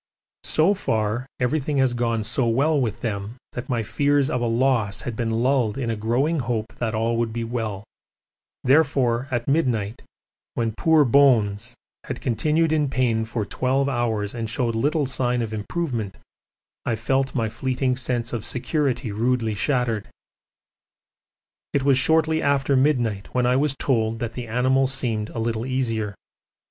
[0.45, 5.01] So far everything has gone so well with them that my fears of a loss
[5.01, 7.83] had been lulled in a growing hope that all would be well
[8.63, 10.01] therefore at midnight,
[10.55, 11.75] when poor 'Bones'
[12.05, 16.17] had continued in pain for twelve hours and showed little sign of improvement,
[16.83, 20.07] I felt my fleeting sense of security rudely shattered.
[21.73, 25.63] It was shortly after midnight when I was told that the animal seemed a little
[25.67, 26.15] easier.